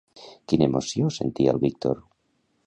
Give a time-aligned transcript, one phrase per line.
[0.53, 2.03] Quina emoció sentia el Víctor?